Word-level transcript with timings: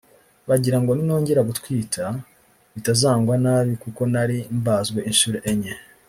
bagira 0.49 0.77
ngo 0.81 0.91
ninongera 0.97 1.47
gutwita 1.49 2.05
bitazangwa 2.73 3.33
nabi 3.43 3.73
kuko 3.83 4.01
nari 4.13 4.37
mbazwe 4.59 4.99
inshuro 5.09 5.37
enye 5.51 5.73